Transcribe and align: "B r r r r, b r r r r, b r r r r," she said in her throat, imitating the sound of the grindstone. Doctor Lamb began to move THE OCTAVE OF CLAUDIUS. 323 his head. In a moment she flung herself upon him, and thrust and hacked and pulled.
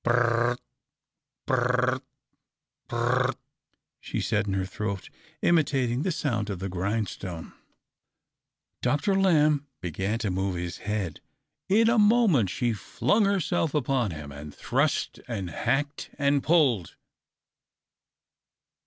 "B 0.03 0.09
r 0.09 0.13
r 0.17 0.49
r 0.49 0.49
r, 0.49 0.57
b 1.45 1.53
r 1.53 1.59
r 1.59 1.61
r 1.61 1.61
r, 1.61 1.71
b 1.91 1.91
r 1.91 1.91
r 1.91 1.97
r 2.89 3.27
r," 3.27 3.35
she 3.99 4.19
said 4.19 4.47
in 4.47 4.53
her 4.53 4.65
throat, 4.65 5.11
imitating 5.43 6.01
the 6.01 6.11
sound 6.11 6.49
of 6.49 6.57
the 6.57 6.69
grindstone. 6.69 7.53
Doctor 8.81 9.13
Lamb 9.13 9.67
began 9.79 10.17
to 10.17 10.31
move 10.31 10.55
THE 10.55 10.65
OCTAVE 10.65 10.75
OF 10.75 10.75
CLAUDIUS. 10.85 11.17
323 11.67 11.77
his 11.77 11.85
head. 11.85 11.87
In 11.87 11.89
a 11.93 12.03
moment 12.03 12.49
she 12.49 12.73
flung 12.73 13.25
herself 13.25 13.75
upon 13.75 14.09
him, 14.09 14.31
and 14.31 14.51
thrust 14.55 15.19
and 15.27 15.51
hacked 15.51 16.09
and 16.17 16.41
pulled. 16.41 16.95